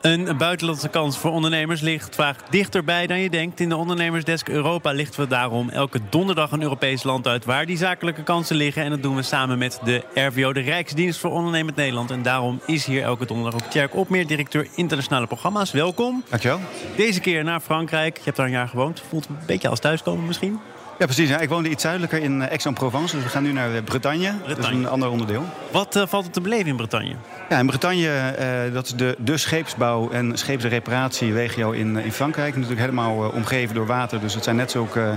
[0.00, 3.60] Een buitenlandse kans voor ondernemers ligt vaak dichterbij dan je denkt.
[3.60, 7.76] In de ondernemersdesk Europa lichten we daarom elke donderdag een Europees land uit waar die
[7.76, 8.82] zakelijke kansen liggen.
[8.82, 12.10] En dat doen we samen met de RVO, de Rijksdienst voor Ondernemend Nederland.
[12.10, 15.72] En daarom is hier elke donderdag ook Tjerk Opmeer, directeur internationale programma's.
[15.72, 16.24] Welkom.
[16.28, 16.60] Dankjewel.
[16.96, 18.16] Deze keer naar Frankrijk.
[18.16, 19.02] Je hebt daar een jaar gewoond.
[19.08, 20.60] Voelt een beetje als thuiskomen misschien?
[20.98, 21.28] Ja, precies.
[21.28, 23.14] Ja, ik woonde iets zuidelijker in eh, Aix-en-Provence.
[23.14, 24.32] Dus we gaan nu naar eh, Bretagne.
[24.46, 25.44] Dat is een ander onderdeel.
[25.70, 27.14] Wat uh, valt er te beleven in Bretagne?
[27.48, 28.34] Ja, in Bretagne,
[28.66, 32.54] uh, dat is de, de scheepsbouw- en scheepsreparatieregio in, in Frankrijk.
[32.54, 34.20] Natuurlijk helemaal uh, omgeven door water.
[34.20, 35.16] Dus het zijn net zulke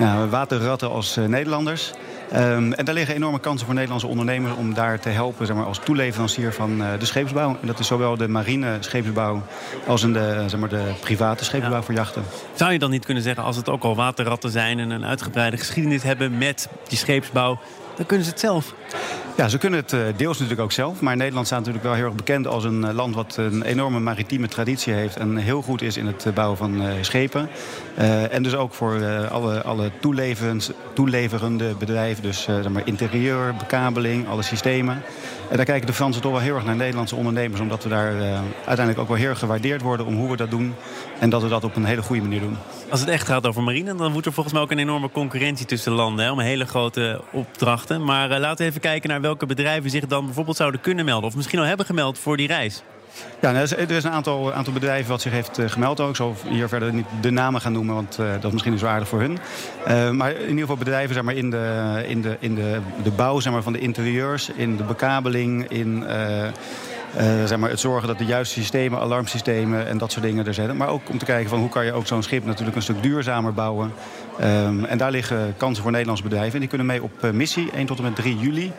[0.00, 1.92] uh, waterratten als Nederlanders.
[2.36, 5.64] Um, en daar liggen enorme kansen voor Nederlandse ondernemers om daar te helpen zeg maar,
[5.64, 7.56] als toeleverancier van uh, de scheepsbouw.
[7.60, 9.42] En dat is zowel de marine scheepsbouw
[9.86, 11.82] als in de, zeg maar, de private scheepsbouw ja.
[11.82, 12.22] voor jachten.
[12.54, 15.56] Zou je dan niet kunnen zeggen, als het ook al waterratten zijn en een uitgebreide
[15.56, 17.58] geschiedenis hebben met die scheepsbouw,
[18.00, 18.74] dan kunnen ze het zelf?
[19.36, 21.00] Ja, ze kunnen het deels natuurlijk ook zelf.
[21.00, 24.48] Maar Nederland staat natuurlijk wel heel erg bekend als een land wat een enorme maritieme
[24.48, 25.16] traditie heeft.
[25.16, 27.48] En heel goed is in het bouwen van schepen.
[27.98, 29.90] Uh, en dus ook voor uh, alle, alle
[30.94, 32.22] toeleverende bedrijven.
[32.22, 35.02] Dus uh, zeg maar interieur, bekabeling, alle systemen.
[35.50, 37.60] En daar kijken de Fransen toch wel heel erg naar Nederlandse ondernemers.
[37.60, 38.12] Omdat we daar
[38.54, 40.74] uiteindelijk ook wel heel erg gewaardeerd worden om hoe we dat doen.
[41.18, 42.56] En dat we dat op een hele goede manier doen.
[42.90, 45.66] Als het echt gaat over marine, dan moet er volgens mij ook een enorme concurrentie
[45.66, 46.24] tussen landen.
[46.24, 47.89] Hè, om hele grote opdrachten.
[47.98, 51.28] Maar laten we even kijken naar welke bedrijven zich dan bijvoorbeeld zouden kunnen melden.
[51.28, 52.82] Of misschien al hebben gemeld voor die reis.
[53.40, 56.08] Ja, nou, er is een aantal, aantal bedrijven wat zich heeft uh, gemeld ook.
[56.08, 59.06] Ik zal hier verder niet de namen gaan noemen, want uh, dat is misschien zwaarder
[59.06, 59.38] voor hun.
[60.16, 63.40] Maar in ieder geval bedrijven zeg maar, in, de, in, de, in de, de bouw
[63.40, 66.04] zeg maar, van de interieurs, in de bekabeling, in...
[67.44, 70.76] zeg maar, het zorgen dat de juiste systemen, alarmsystemen en dat soort dingen er zijn.
[70.76, 73.02] Maar ook om te kijken van hoe kan je ook zo'n schip natuurlijk een stuk
[73.02, 73.92] duurzamer bouwen.
[74.40, 76.52] Um, en daar liggen kansen voor Nederlandse bedrijven.
[76.52, 78.72] En die kunnen mee op uh, missie 1 tot en met 3 juli.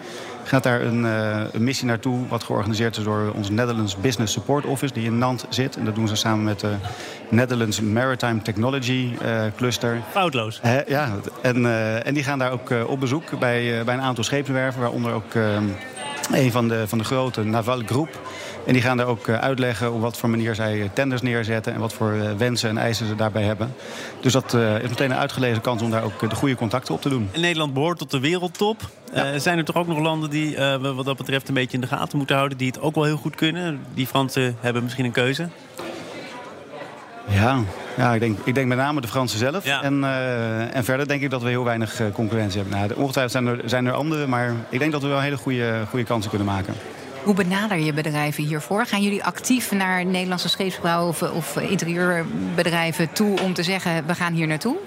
[0.44, 4.66] Gaat daar een, uh, een, missie naartoe wat georganiseerd is door ons Netherlands Business Support
[4.66, 5.76] Office die in Nantes zit.
[5.76, 6.74] En dat doen ze samen met de
[7.30, 9.10] Netherlands Maritime Technology
[9.56, 10.02] Cluster.
[10.12, 10.62] Foutloos.
[10.88, 11.66] ja, en,
[12.06, 15.64] en die gaan daar ook op bezoek bij, bij een aantal scheepswerven, waaronder ook ehm,
[16.32, 18.20] een van de, van de grote Naval Groep.
[18.66, 21.74] En die gaan daar ook uitleggen op wat voor manier zij tenders neerzetten...
[21.74, 23.74] en wat voor wensen en eisen ze daarbij hebben.
[24.20, 27.10] Dus dat is meteen een uitgelezen kans om daar ook de goede contacten op te
[27.10, 27.30] doen.
[27.36, 28.90] Nederland behoort tot de wereldtop.
[29.14, 29.34] Ja.
[29.34, 31.76] Uh, zijn er toch ook nog landen die uh, we wat dat betreft een beetje
[31.76, 32.58] in de gaten moeten houden...
[32.58, 33.80] die het ook wel heel goed kunnen?
[33.94, 35.50] Die Fransen hebben misschien een keuze?
[37.28, 37.60] Ja,
[37.98, 39.66] ja ik, denk, ik denk met name de Fransen zelf.
[39.66, 39.84] Ja.
[39.84, 42.80] En, uh, en verder denk ik dat we heel weinig concurrentie hebben.
[42.80, 45.84] Nou, ongetwijfeld zijn er, zijn er andere, maar ik denk dat we wel hele goede,
[45.90, 46.74] goede kansen kunnen maken.
[47.24, 48.86] Hoe benader je bedrijven hiervoor?
[48.86, 54.34] Gaan jullie actief naar Nederlandse scheepsbouw of, of interieurbedrijven toe om te zeggen: we gaan
[54.34, 54.78] hier naartoe?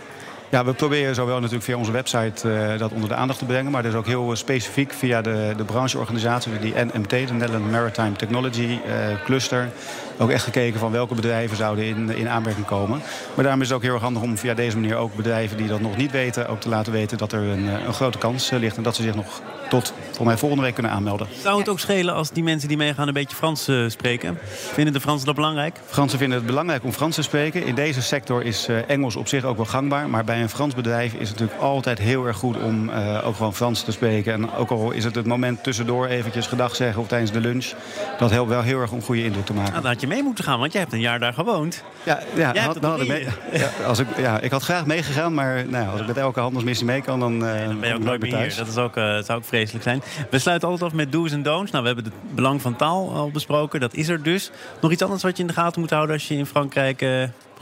[0.55, 3.73] Ja, we proberen zowel natuurlijk via onze website uh, dat onder de aandacht te brengen.
[3.73, 8.79] Maar dus ook heel specifiek via de, de brancheorganisatie, die NMT, de Netherlands Maritime Technology
[8.87, 9.71] uh, Cluster.
[10.19, 13.03] Ook echt gekeken van welke bedrijven zouden in, in aanmerking komen.
[13.35, 15.67] Maar daarom is het ook heel erg handig om via deze manier ook bedrijven die
[15.67, 18.77] dat nog niet weten, ook te laten weten dat er een, een grote kans ligt.
[18.77, 21.27] En dat ze zich nog tot voor mij volgende week kunnen aanmelden.
[21.43, 24.39] Zou het ook schelen als die mensen die meegaan een beetje Frans uh, spreken?
[24.73, 25.81] Vinden de Fransen dat belangrijk?
[25.87, 27.67] Fransen vinden het belangrijk om Frans te spreken.
[27.67, 30.09] In deze sector is Engels op zich ook wel gangbaar.
[30.09, 33.37] Maar bij een Frans bedrijf is het natuurlijk altijd heel erg goed om uh, ook
[33.37, 34.33] gewoon Frans te spreken.
[34.33, 37.73] En ook al is het het moment tussendoor eventjes gedag zeggen of tijdens de lunch.
[38.19, 39.71] Dat helpt wel heel erg om goede indruk te maken.
[39.71, 41.83] Nou, dan had je mee moeten gaan, want jij hebt een jaar daar gewoond.
[42.03, 45.35] Ja, ja, had, dan had ik, mee, ja, als ik, ja, ik had graag meegegaan.
[45.35, 48.05] Maar nou, als ik met elke handelsmissie mee kan, dan, nee, dan ben je ook
[48.05, 48.55] nooit meer hier.
[48.57, 50.03] Dat is ook, zou ook vreselijk zijn.
[50.31, 51.71] We sluiten altijd af met do's en don'ts.
[51.71, 53.81] Nou, we hebben het belang van taal al besproken.
[53.81, 54.51] Dat is er dus.
[54.81, 57.03] Nog iets anders wat je in de gaten moet houden als je in Frankrijk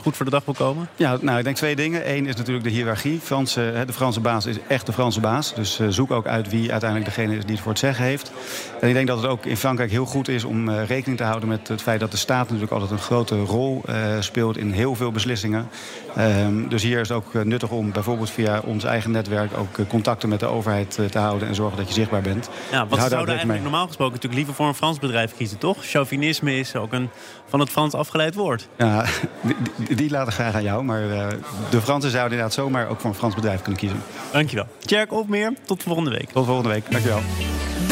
[0.01, 0.89] goed voor de dag wil komen?
[0.95, 2.11] Ja, nou, ik denk twee dingen.
[2.15, 3.19] Eén is natuurlijk de hiërarchie.
[3.19, 5.53] Franse, de Franse baas is echt de Franse baas.
[5.55, 8.31] Dus uh, zoek ook uit wie uiteindelijk degene is die het voor het zeggen heeft.
[8.81, 11.23] En ik denk dat het ook in Frankrijk heel goed is om uh, rekening te
[11.23, 14.71] houden met het feit dat de staat natuurlijk altijd een grote rol uh, speelt in
[14.71, 15.69] heel veel beslissingen.
[16.17, 20.29] Um, dus hier is het ook nuttig om bijvoorbeeld via ons eigen netwerk ook contacten
[20.29, 22.49] met de overheid te houden en zorgen dat je zichtbaar bent.
[22.71, 25.77] Ja, wat zouden eigenlijk normaal gesproken natuurlijk liever voor een Frans bedrijf kiezen, toch?
[25.81, 27.09] Chauvinisme is ook een
[27.47, 28.67] van het Frans afgeleid woord.
[28.77, 29.05] Ja,
[29.85, 30.83] die, die laten graag aan jou.
[30.83, 31.27] Maar uh,
[31.69, 34.01] de Fransen zouden inderdaad zomaar ook voor een Frans bedrijf kunnen kiezen.
[34.31, 34.67] Dankjewel.
[34.79, 36.29] Tjerk Opmeer, tot volgende week.
[36.31, 37.21] Tot volgende week, dankjewel.